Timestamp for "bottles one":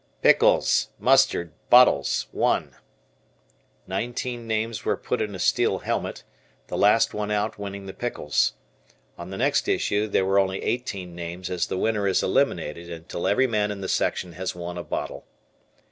1.69-2.75